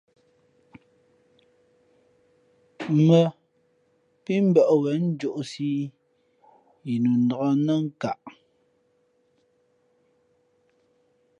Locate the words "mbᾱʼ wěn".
4.47-5.01